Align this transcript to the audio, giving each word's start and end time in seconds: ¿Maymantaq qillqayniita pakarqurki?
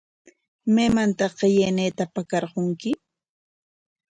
¿Maymantaq 0.73 1.31
qillqayniita 1.39 2.03
pakarqurki? 2.15 2.91